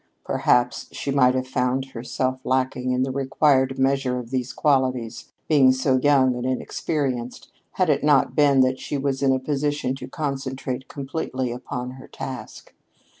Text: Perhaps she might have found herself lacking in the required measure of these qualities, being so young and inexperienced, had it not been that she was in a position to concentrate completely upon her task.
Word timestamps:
Perhaps 0.25 0.87
she 0.93 1.11
might 1.11 1.35
have 1.35 1.47
found 1.47 1.91
herself 1.91 2.39
lacking 2.43 2.91
in 2.91 3.03
the 3.03 3.11
required 3.11 3.77
measure 3.77 4.17
of 4.17 4.31
these 4.31 4.51
qualities, 4.51 5.31
being 5.47 5.71
so 5.71 5.97
young 5.97 6.33
and 6.35 6.43
inexperienced, 6.43 7.51
had 7.73 7.87
it 7.87 8.03
not 8.03 8.35
been 8.35 8.61
that 8.61 8.79
she 8.79 8.97
was 8.97 9.21
in 9.21 9.31
a 9.31 9.37
position 9.37 9.93
to 9.97 10.07
concentrate 10.07 10.87
completely 10.87 11.51
upon 11.51 11.91
her 11.91 12.07
task. 12.07 12.73